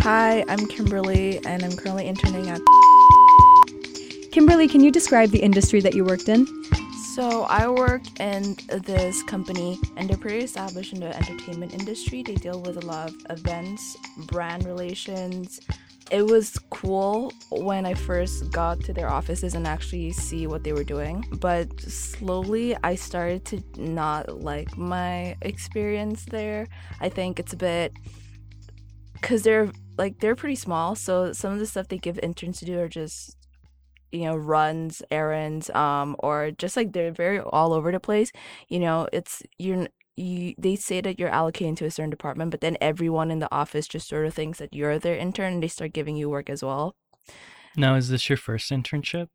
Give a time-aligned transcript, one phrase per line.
[0.00, 2.60] Hi, I'm Kimberly, and I'm currently interning at.
[4.30, 6.46] Kimberly, can you describe the industry that you worked in?
[7.14, 12.22] So I work in this company, and they're pretty established in the entertainment industry.
[12.22, 13.96] They deal with a lot of events,
[14.28, 15.60] brand relations.
[16.12, 20.72] It was cool when I first got to their offices and actually see what they
[20.72, 21.24] were doing.
[21.40, 26.68] But slowly, I started to not like my experience there.
[27.00, 27.92] I think it's a bit
[29.14, 32.64] because they're like they're pretty small, so some of the stuff they give interns to
[32.64, 33.36] do are just
[34.10, 38.32] you know runs errands um or just like they're very all over the place.
[38.68, 42.60] You know it's you're you they say that you're allocated to a certain department but
[42.60, 45.68] then everyone in the office just sort of thinks that you're their intern and they
[45.68, 46.96] start giving you work as well.
[47.76, 49.28] Now is this your first internship?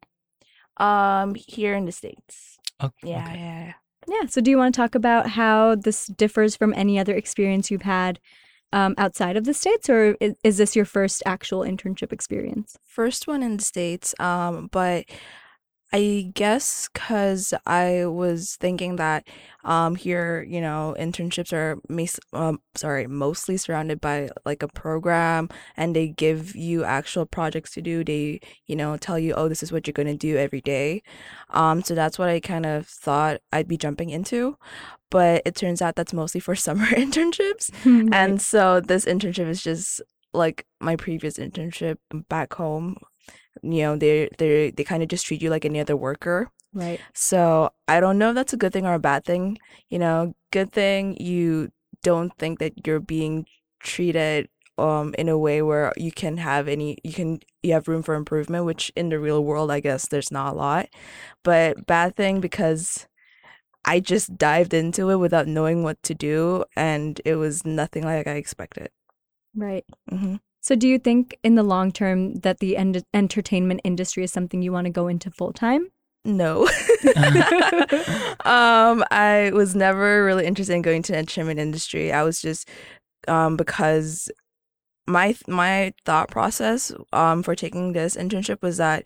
[0.77, 2.57] Um here in the states.
[2.79, 3.39] Oh, yeah, okay.
[3.39, 3.73] yeah yeah.
[4.07, 4.27] Yeah.
[4.27, 7.83] So, do you want to talk about how this differs from any other experience you've
[7.83, 8.19] had
[8.73, 12.77] um, outside of the States, or is, is this your first actual internship experience?
[12.85, 15.05] first one in the states um but
[15.93, 19.25] i guess because i was thinking that
[19.63, 25.47] um here you know internships are mas- um, sorry mostly surrounded by like a program
[25.77, 28.03] and they give you actual projects to do.
[28.03, 31.01] They you know tell you oh this is what you're going to do every day.
[31.51, 34.57] Um so that's what i kind of thought i'd be jumping into
[35.09, 37.69] but it turns out that's mostly for summer internships.
[38.13, 40.01] And so this internship is just
[40.33, 41.97] like my previous internship
[42.29, 42.97] back home
[43.63, 46.49] you know they they they kind of just treat you like any other worker.
[46.75, 46.99] Right.
[47.13, 49.59] so i don't know if that's a good thing or a bad thing.
[49.89, 51.71] You know good thing you
[52.03, 53.45] don't think that you're being
[53.79, 58.01] treated um in a way where you can have any you can you have room
[58.03, 60.87] for improvement which in the real world i guess there's not a lot.
[61.43, 63.07] But bad thing because
[63.85, 68.27] i just dived into it without knowing what to do and it was nothing like
[68.27, 68.89] i expected.
[69.55, 69.85] Right.
[70.11, 74.23] Mm hmm So, do you think in the long term that the en- entertainment industry
[74.23, 75.89] is something you want to go into full time?
[76.23, 76.61] No.
[78.45, 82.13] um, I was never really interested in going to the entertainment industry.
[82.13, 82.69] I was just
[83.27, 84.31] um because
[85.05, 89.03] my my thought process um for taking this internship was that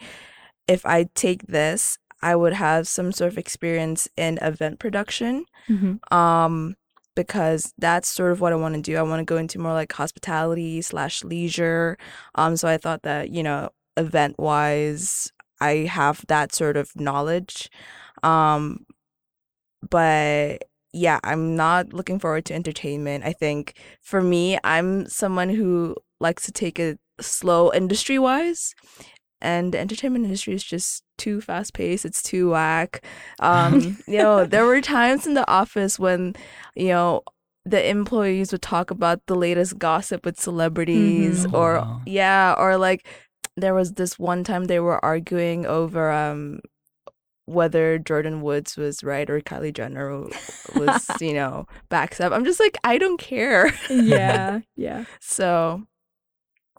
[0.68, 5.46] if I take this, I would have some sort of experience in event production.
[5.68, 6.16] Mm-hmm.
[6.16, 6.76] Um
[7.18, 8.96] because that's sort of what I want to do.
[8.96, 11.98] I want to go into more like hospitality slash leisure.
[12.36, 17.70] Um, so I thought that you know, event wise, I have that sort of knowledge.
[18.22, 18.86] Um,
[19.90, 20.64] but
[20.94, 23.26] yeah, I'm not looking forward to entertainment.
[23.26, 28.76] I think for me, I'm someone who likes to take it slow industry wise.
[29.42, 32.06] And the entertainment industry is just too fast paced.
[32.06, 33.04] It's too whack.
[33.40, 36.36] Um, you know, there were times in the office when,
[36.76, 37.22] you know,
[37.66, 41.54] the employees would talk about the latest gossip with celebrities Mhm.
[41.54, 42.02] or Wow.
[42.06, 43.06] yeah, or like
[43.56, 46.62] there was this one time they were arguing over um
[47.46, 50.26] whether Jordyn Woods was right or Kylie Jenner
[50.76, 52.34] was, you know, backs up.
[52.34, 53.72] I'm just like, I don't care.
[53.90, 54.60] Yeah.
[54.76, 55.06] yeah.
[55.22, 55.84] So,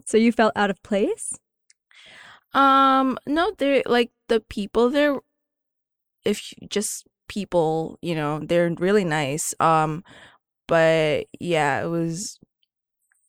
[0.04, 1.32] So, you felt out of place?
[2.58, 5.16] Um, no, they're like the people there,
[6.24, 9.54] if you- just people, you know, they're really nice.
[9.60, 10.02] Um,
[10.66, 12.38] but yeah, it was,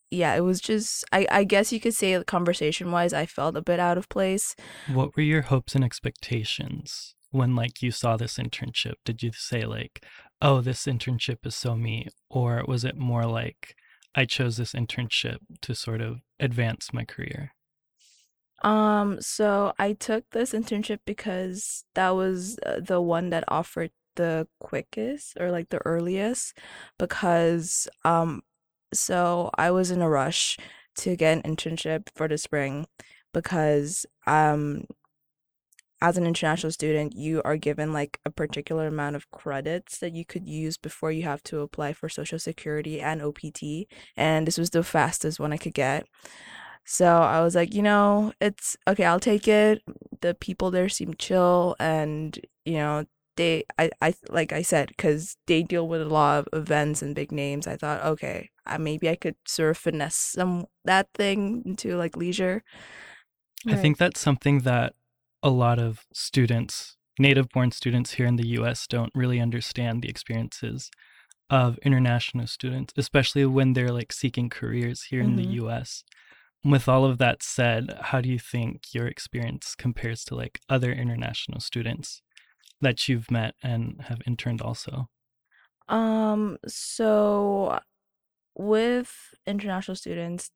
[0.10, 3.62] yeah, it was just, I, I guess you could say conversation wise, I felt a
[3.62, 4.56] bit out of place.
[4.88, 8.96] What were your hopes and expectations when like you saw this internship?
[9.06, 10.04] Did you say like,
[10.42, 13.76] "Oh, this internship is so me," or was it more like,
[14.16, 17.52] "I chose this internship to sort of advance my career"?
[18.62, 24.48] Um, so I took this internship because that was uh, the one that offered the
[24.60, 26.58] quickest or like the earliest
[26.98, 28.42] because um
[28.94, 30.58] so I was in a rush
[30.98, 32.86] to get an internship for the spring
[33.34, 34.84] because um
[36.02, 40.24] as an international student you are given like a particular amount of credits that you
[40.26, 44.70] could use before you have to apply for social security and OPT and this was
[44.70, 46.06] the fastest one I could get.
[46.92, 49.84] So I was like, you know, it's okay, I'll take it.
[50.22, 53.06] The people there seem chill and, you know,
[53.38, 57.14] they I I like I said cuz they deal with a lot of events and
[57.14, 57.68] big names.
[57.68, 62.18] I thought, okay, uh, maybe I could sort of finesse some that thing into like
[62.18, 62.64] leisure.
[63.68, 64.96] I think that's something that
[65.44, 70.10] a lot of students, native born students here in the US, don't really understand the
[70.10, 70.90] experiences
[71.50, 75.38] of international students, especially when they're like seeking careers here in Mhm.
[75.38, 76.04] the US.
[76.64, 80.92] With all of that said, how do you think your experience compares to like other
[80.92, 82.22] international students
[82.82, 85.10] that you've met and have interned also?
[85.88, 87.80] Um so
[88.56, 89.14] with
[89.48, 90.52] international students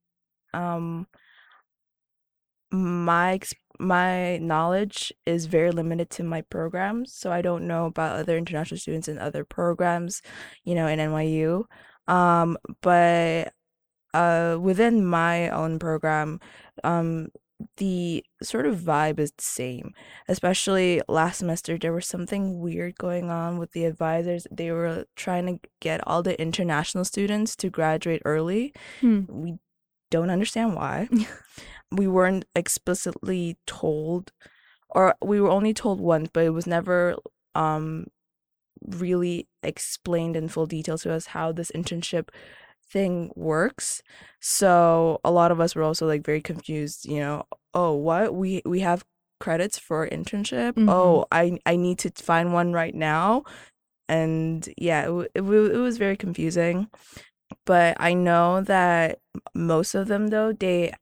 [0.53, 1.07] um
[2.71, 3.39] my
[3.79, 8.77] my knowledge is very limited to my programs, so I don't know about other international
[8.79, 10.21] students in other programs,
[10.63, 11.65] you know, in NYU.
[12.07, 13.53] Um, but
[14.13, 16.39] uh, within my own program,
[16.83, 17.27] um,
[17.77, 19.93] the sort of vibe is the same.
[20.27, 24.47] Especially last semester, there was something weird going on with the advisors.
[24.51, 28.73] They were trying to get all the international students to graduate early.
[29.01, 29.21] Hmm.
[29.29, 29.55] We
[30.11, 31.07] don't understand why.
[31.91, 34.31] we weren't explicitly told,
[34.89, 37.15] or we were only told once, but it was never
[37.55, 38.07] um
[38.85, 42.29] really explained in full detail to us how this internship
[42.89, 44.01] thing works.
[44.39, 48.35] So a lot of us were also like very confused, you know, oh, what?
[48.35, 49.03] We we have
[49.39, 50.73] credits for internship?
[50.73, 50.89] Mhm.
[50.89, 53.43] Oh, I I need to find one right now.
[54.09, 56.87] And yeah, it, it, it was very confusing.
[57.65, 59.19] But I know that
[59.55, 60.93] most of them though, they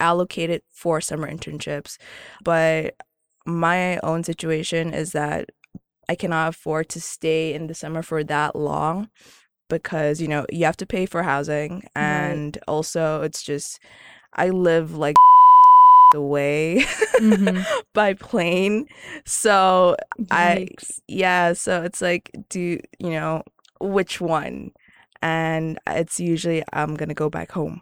[0.00, 1.98] allocated for summer internships.
[2.42, 2.96] But
[3.46, 5.50] my own situation is that
[6.08, 9.10] I cannot afford to stay in the summer for that long
[9.72, 13.80] because you know you have to pay for housing and also it's just
[14.34, 15.16] I live like
[16.14, 16.84] away
[17.18, 17.64] Mhm.
[17.94, 18.86] by plane.
[19.24, 19.96] So
[20.30, 20.68] I
[21.08, 23.42] yeah so it's like do you know
[23.80, 24.72] which one?
[25.22, 27.80] And it's usually I'm gonna go back home.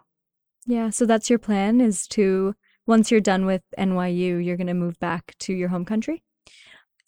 [0.66, 2.54] Yeah, so that's your plan is to
[2.86, 6.22] once you're done with NYU, you're going to move back to your home country?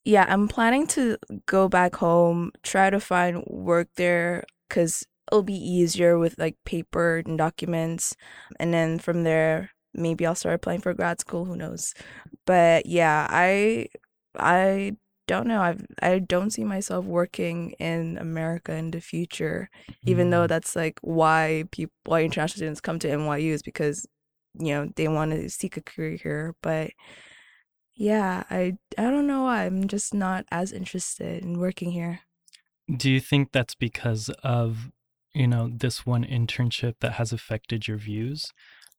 [0.05, 5.55] yeah, I'm planning to go back home, try to find work there because it'll be
[5.57, 8.17] easier with like paper and documents.
[8.59, 11.45] And then from there, maybe I'll start applying for grad school.
[11.47, 11.95] Who knows?
[12.47, 13.89] But yeah, I
[14.39, 14.97] I
[15.29, 15.61] don't know.
[15.61, 19.71] I I don't see myself working in America in the future,
[20.07, 20.49] even though Mm.
[20.49, 24.07] that's like why people why international students come to NYU is because
[24.59, 26.55] you know they want to seek a career here.
[26.63, 26.93] But
[27.95, 29.65] yeah, I I don't know why.
[29.67, 32.21] I'm just not as interested in working here.
[32.95, 34.91] Do you think that's because of,
[35.35, 38.51] you know, this one internship that has affected your views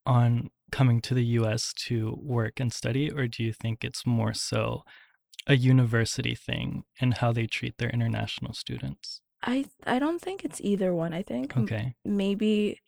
[0.05, 3.11] on coming to the US to work and study?
[3.11, 4.83] Or do you think it's more so
[5.45, 9.21] a university thing and how they treat their international students?
[9.41, 11.13] I I don't think it's either one.
[11.13, 11.95] I think m- Okay.
[12.05, 12.79] maybe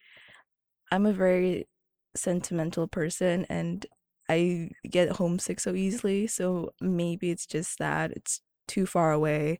[0.91, 1.67] I'm a very
[2.15, 3.85] sentimental person and
[4.29, 6.27] I get homesick so easily.
[6.27, 9.59] So maybe it's just that it's too far away.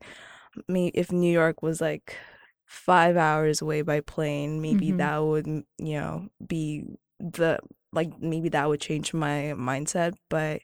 [0.68, 2.18] Me if New York was like
[2.66, 4.98] five hours away by plane, maybe Mhm.
[4.98, 5.66] that would you
[6.00, 6.84] know be
[7.20, 7.60] the
[7.94, 10.16] like maybe that would change my mindset.
[10.30, 10.62] But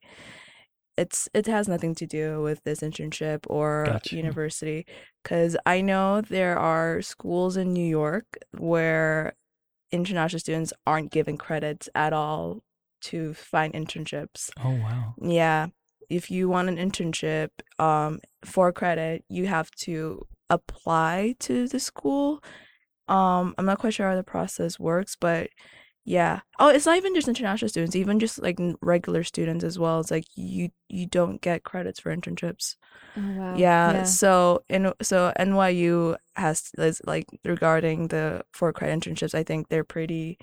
[0.98, 4.10] it's it has nothing to do with this internship or Gotcha.
[4.10, 4.86] university
[5.24, 8.26] because I know there are schools in New York
[8.58, 9.34] where
[9.92, 12.62] international students aren't given credits at all
[13.04, 14.52] to find internships.
[14.58, 15.18] Oh, wow.
[15.22, 15.68] Yeah,
[16.12, 17.50] if you want an internship
[17.80, 22.44] um for credit, you have to apply to the school.
[23.08, 25.50] Um I'm not quite sure how the process works, but
[26.06, 26.42] yeah.
[26.60, 30.00] Oh, it's not even just international students, even just like regular students as well.
[30.02, 32.76] It's like you you don't get credits for internships.
[33.16, 33.58] Oh, wow.
[33.58, 39.70] Yeah, so in so NYU has is like regarding the for credit internships, I think
[39.70, 40.38] they're pretty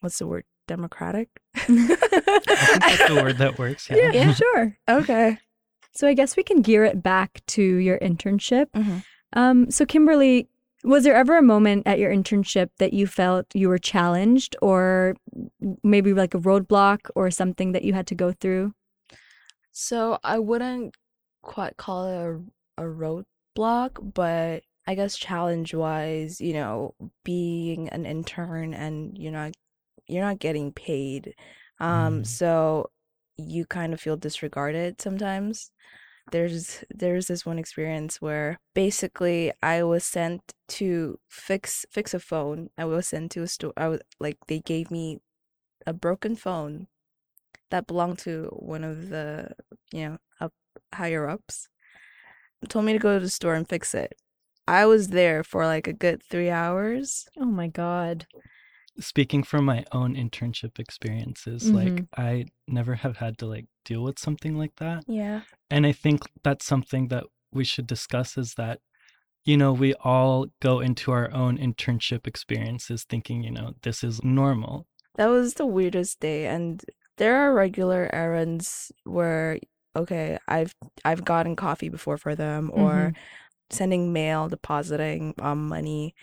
[0.00, 0.44] what's the word?
[0.72, 1.28] Democratic?
[1.54, 3.90] I think that's the word that works.
[3.90, 3.96] Yeah.
[3.96, 4.78] Yeah, yeah, sure.
[4.88, 5.38] Okay.
[5.92, 8.66] So I guess we can gear it back to your internship.
[8.74, 9.04] Mhm.
[9.34, 10.48] Um, so Kimberly,
[10.82, 15.14] was there ever a moment at your internship that you felt you were challenged or
[15.82, 18.72] maybe like a roadblock or something that you had to go through?
[19.72, 20.96] So I wouldn't
[21.42, 22.16] quite call it
[22.78, 29.32] a, a roadblock, but I guess challenge wise, you know, being an intern and you're
[29.40, 29.52] not
[30.12, 31.34] you're not getting paid.
[31.80, 32.26] Um, Mm.
[32.26, 32.90] so
[33.38, 35.70] you kind of feel disregarded sometimes.
[36.30, 40.42] There's there's this one experience where basically I was sent
[40.78, 42.70] to fix fix a phone.
[42.78, 43.72] I was sent to a store.
[43.76, 45.20] I was like they gave me
[45.86, 46.88] a broken phone
[47.70, 49.50] that belonged to one of the
[49.92, 50.52] you know up
[50.94, 51.68] higher ups
[52.68, 54.14] told me to go to the store and fix it
[54.68, 58.26] i was there for like a good three hours Oh my God.
[59.00, 64.18] Speaking from my own internship experiences, like I never have had to like deal with
[64.18, 65.04] something like that.
[65.06, 68.80] yeah And I think that's something that we should discuss is that,
[69.44, 74.22] you know, we all go into our own internship experiences thinking, you know, this is
[74.22, 74.86] normal.
[75.16, 76.84] that was the weirdest day and
[77.16, 79.58] there are regular errands where
[79.94, 83.12] okay i've i've gotten coffee before for them or
[83.70, 86.14] sending mail depositing um money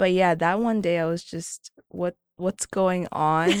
[0.00, 2.14] but yeah that one day i was just what
[2.44, 3.52] what's going on.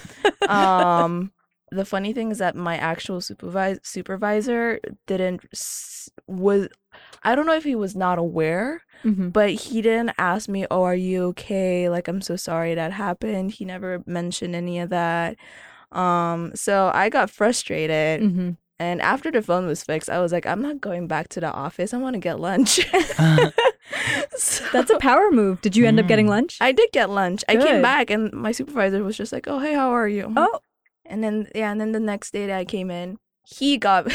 [0.48, 1.32] um
[1.70, 5.40] the funny thing is that my actual supervis- supervisor didn't
[6.26, 6.68] was
[7.22, 10.82] I don't know if he was not aware, hmm but he didn't ask me, "Oh,
[10.82, 11.88] are you okay?
[11.88, 15.36] Like I'm so sorry that happened." He never mentioned any of that.
[15.92, 20.46] Um so I got frustrated hmm and after the phone was fixed, I was like,
[20.46, 21.94] "I'm not going back to the office.
[21.94, 22.80] I want to get lunch."
[23.16, 23.50] So-
[24.72, 25.60] That's a power move.
[25.60, 26.30] Did you end up getting Mm.
[26.30, 26.58] lunch?
[26.60, 27.44] I did get lunch.
[27.48, 30.60] I came back and my supervisor was just like, "Oh, hey, how are you?" oh,
[31.04, 34.10] And then yeah, and then the next day that I came in, he got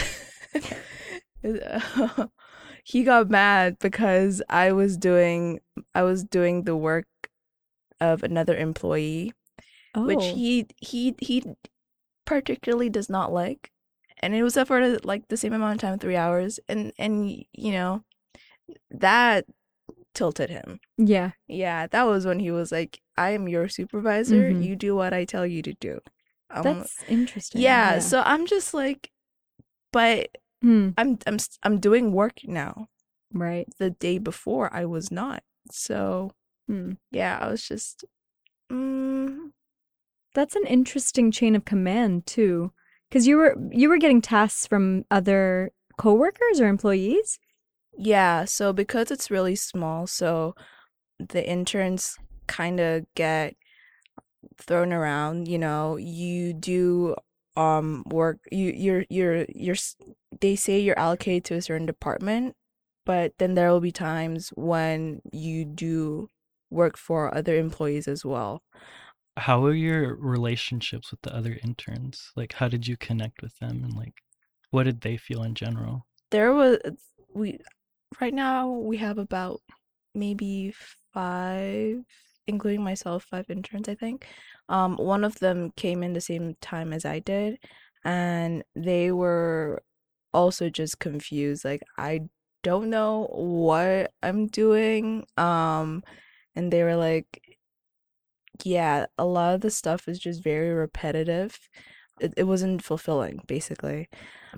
[2.84, 5.60] he got mad because I was doing
[5.94, 7.08] I was doing the work
[8.00, 9.34] of another employee,
[9.96, 10.06] oh.
[10.06, 11.44] which he he he
[12.26, 13.72] particularly does not like.
[14.20, 17.30] And it was up for like the same amount of time, 3 hours, and and
[17.54, 18.04] you know,
[18.90, 19.46] that
[20.18, 20.80] tilted him.
[20.98, 21.32] yeah.
[21.48, 24.50] Yeah, that was when he was like, "I am your supervisor.
[24.52, 24.64] Mhm.
[24.66, 26.00] You do what I tell you to do."
[26.50, 27.62] Um, That's interesting.
[27.62, 29.12] yeah, so I'm just like,
[29.94, 30.30] but
[30.62, 32.88] Hmm, I'm I'm I'm doing work now.
[33.32, 33.68] right.
[33.80, 35.44] The day before I was not.
[35.72, 36.32] So
[36.68, 36.94] Hmm.
[37.12, 38.04] yeah, I was just,
[38.72, 39.52] mm,
[40.34, 42.72] That's an interesting chain of command too,
[43.10, 47.40] because you were you were getting tasks from other coworkers or employees.
[47.98, 48.46] Yeah.
[48.46, 50.56] So because it's really small, so
[51.20, 53.56] the interns kind of get
[54.58, 55.48] thrown around.
[55.48, 57.16] You know, you do
[57.56, 58.40] um work.
[58.52, 59.76] You you're you're you're.
[60.40, 62.56] They say you're allocated to a certain department,
[63.06, 66.30] but then there will be times when you do
[66.70, 68.62] work for other employees as well.
[69.38, 72.32] How were your relationships with the other interns?
[72.36, 74.16] Like, how did you connect with them, and like,
[74.72, 76.08] what did they feel in general?
[76.32, 76.78] there was
[77.34, 77.60] we
[78.22, 79.62] right now we have about
[80.16, 80.74] maybe
[81.14, 82.04] five
[82.48, 84.26] including myself five interns i think.
[84.70, 87.58] Um one of them came in the same time as i did
[88.04, 89.82] and they were
[90.34, 92.22] also just confused like i
[92.64, 96.04] don't know what i'm doing um
[96.56, 97.42] and they were like
[98.64, 101.58] yeah a lot of the stuff is just very repetitive
[102.20, 104.10] it, it wasn't fulfilling basically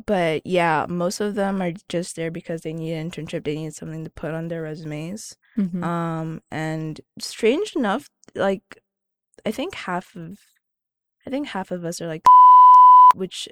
[0.05, 3.43] but yeah, most of them are just there because they need an internship.
[3.43, 5.35] They need something to put on their resumes.
[5.57, 5.83] Mhm.
[5.83, 8.81] Um, and strange enough, like
[9.45, 10.39] I think half of,
[11.25, 12.23] I think half of us are like,
[13.15, 13.49] which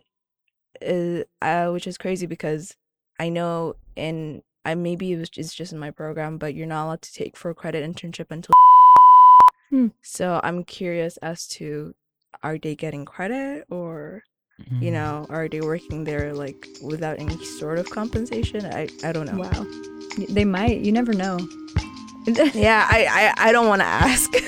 [0.82, 2.76] is uh, which is crazy because
[3.20, 6.86] I know in I maybe it was it's just in my program, but you're not
[6.86, 8.54] allowed to take for credit internship until.
[9.70, 9.88] Hmm.
[10.02, 11.94] So I'm curious as to
[12.44, 14.24] are they getting credit or
[14.82, 14.94] you Mm.
[14.94, 19.38] know are they working there like without any sort of compensation i i don't know
[19.38, 19.66] Wow.
[20.30, 20.80] They might.
[20.82, 21.38] You never know.
[22.54, 23.06] yeah i
[23.38, 24.30] i, I don't want to ask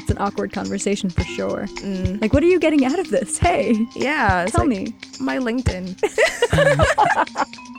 [0.00, 1.66] It's an awkward conversation for sure.
[1.86, 3.38] Mm, Like, what are you getting out of this?
[3.38, 4.94] Hey, yeah tell like me.
[5.20, 5.94] my linkedin